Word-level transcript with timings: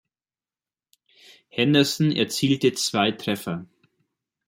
Henderson 1.49 2.11
erzielte 2.11 2.73
zwei 2.73 3.11
Treffer. 3.11 3.67